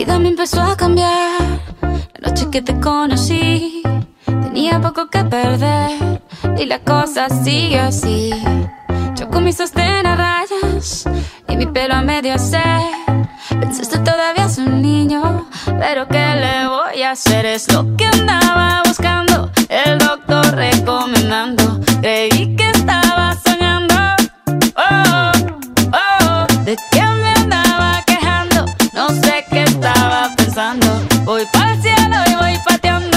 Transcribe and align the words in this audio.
vida 0.00 0.18
me 0.18 0.28
empezó 0.28 0.62
a 0.62 0.76
cambiar. 0.78 1.60
La 1.82 2.30
noche 2.30 2.48
que 2.50 2.62
te 2.62 2.80
conocí, 2.80 3.82
tenía 4.24 4.80
poco 4.80 5.10
que 5.10 5.22
perder. 5.24 6.22
Y 6.58 6.64
la 6.64 6.78
cosa 6.78 7.28
sigue 7.28 7.78
así. 7.78 8.30
Yo 9.16 9.28
con 9.28 9.44
mis 9.44 9.56
sostén 9.56 10.06
a 10.06 10.16
rayas 10.16 11.04
y 11.48 11.56
mi 11.56 11.66
pelo 11.66 11.94
a 11.96 12.00
medio 12.00 12.32
hacer. 12.32 12.80
Pensaste 13.50 13.98
todavía 13.98 14.46
es 14.46 14.56
un 14.56 14.80
niño, 14.80 15.46
pero 15.78 16.08
¿qué 16.08 16.26
le 16.44 16.66
voy 16.66 17.02
a 17.02 17.10
hacer? 17.10 17.44
Es 17.44 17.70
lo 17.70 17.94
que 17.96 18.06
andaba 18.06 18.82
buscando, 18.86 19.50
el 19.68 19.98
doctor 19.98 20.46
recomendando. 20.54 21.78
Creí 22.00 22.49
Voy 31.30 31.46
para 31.52 31.74
el 31.74 31.80
cielo 31.80 32.16
y 32.26 32.34
voy 32.34 32.58
pateando. 32.66 33.16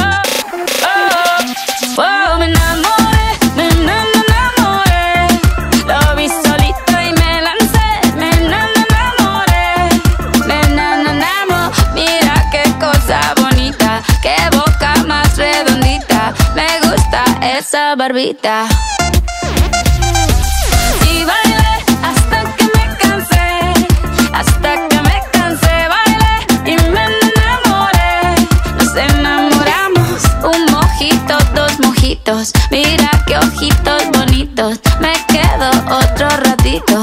Oh, 0.86 2.02
oh, 2.04 2.38
me 2.38 2.46
enamoré, 2.46 3.28
me 3.56 3.66
enamoré. 3.66 5.28
Lo 5.88 6.16
vi 6.16 6.30
solito 6.30 6.92
y 6.92 7.12
me 7.12 7.42
lancé. 7.42 8.16
Me 8.16 8.30
enamoré, 8.30 9.90
me 10.46 10.62
enamoré. 10.62 11.74
Mira 11.96 12.36
qué 12.52 12.72
cosa 12.80 13.34
bonita, 13.42 14.04
qué 14.22 14.36
boca 14.56 14.94
más 15.08 15.36
redondita. 15.36 16.36
Me 16.54 16.68
gusta 16.88 17.24
esa 17.42 17.96
barbita. 17.96 18.68
Mira 32.72 33.10
qué 33.26 33.38
ojitos 33.38 34.04
bonitos, 34.12 34.80
me 35.00 35.14
quedo 35.28 35.70
otro 35.90 36.28
ratito. 36.30 37.00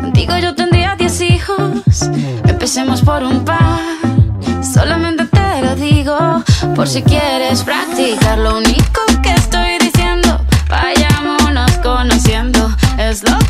Contigo 0.00 0.36
yo 0.38 0.54
tendría 0.54 0.96
diez 0.96 1.20
hijos, 1.20 2.10
empecemos 2.48 3.02
por 3.02 3.22
un 3.22 3.44
par. 3.44 3.80
Solamente 4.62 5.24
te 5.26 5.62
lo 5.62 5.76
digo, 5.76 6.42
por 6.74 6.88
si 6.88 7.02
quieres 7.02 7.62
practicar. 7.62 8.38
Lo 8.38 8.56
único 8.56 9.00
que 9.22 9.30
estoy 9.30 9.78
diciendo, 9.78 10.44
vayámonos 10.68 11.70
conociendo, 11.78 12.74
es 12.98 13.22
lo 13.22 13.43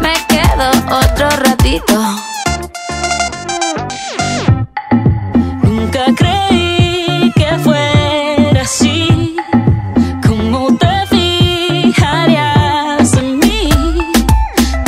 me 0.00 0.12
quedo 0.28 0.70
otro 0.90 1.28
ratito. 1.30 1.94
Nunca 5.62 6.04
creí 6.16 7.32
que 7.34 7.58
fuera 7.62 8.62
así. 8.62 9.36
¿Cómo 10.26 10.76
te 10.76 11.06
fijarías 11.08 13.12
en 13.14 13.38
mí? 13.38 13.70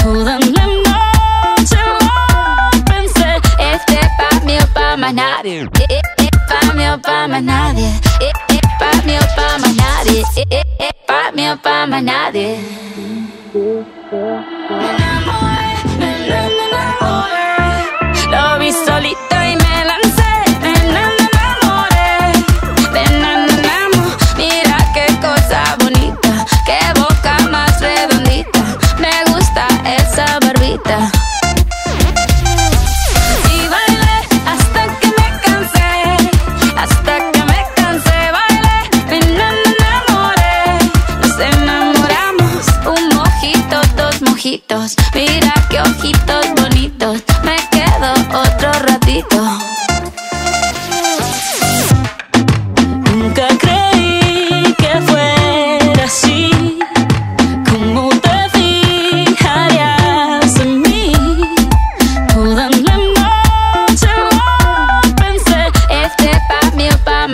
Toda 0.03 0.39
la 0.39 0.67
noche 0.67 1.77
lo 2.01 2.09
pensé. 2.85 3.37
Este 3.59 4.01
pa' 4.19 4.41
mí 4.45 4.59
o 4.59 4.67
pa' 4.75 4.97
más 4.97 5.15
nadie. 5.15 5.69
Eh, 5.89 6.01
eh, 6.19 6.31
pa' 6.49 6.73
mí 6.75 6.87
o 6.87 6.99
pa' 7.01 7.29
más 7.29 7.43
nadie. 7.43 7.89
Eh, 8.21 8.33
eh, 8.49 8.61
pa' 8.79 9.03
mí 9.07 9.17
o 9.17 9.27
pa' 9.37 9.59
más 9.59 9.75
nadie. 9.75 10.23
Eh, 10.37 10.63
eh, 10.79 10.91
pa' 11.07 11.31
mí 11.33 11.49
o 11.49 11.57
pa' 11.57 11.87
más 11.87 12.03
nadie. 12.03 12.59
Me 14.15 14.54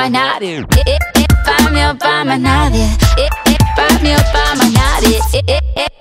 más 0.00 0.10
nadie, 0.10 0.60
eh, 0.60 0.82
eh, 0.86 0.98
eh, 1.14 1.26
pa' 1.44 1.70
mí 1.70 1.84
o 1.84 1.94
pa' 1.98 2.24
más 2.24 2.40
nadie, 2.40 2.88
pa' 3.76 3.98
mí 4.02 4.14
o 4.14 4.18
pa' 4.32 4.54
más 4.56 4.72
nadie, 4.72 5.20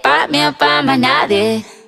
pa' 0.01 0.27
mí 0.27 0.45
o 0.45 0.53
pa' 0.53 0.81
más 0.81 0.99
nadie. 0.99 1.78